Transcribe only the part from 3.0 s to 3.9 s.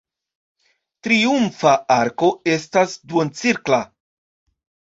duoncirkla.